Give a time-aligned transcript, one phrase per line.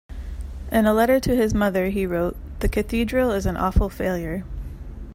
[0.71, 4.43] In a letter to his mother he wrote: The Cathedral is an awful failure.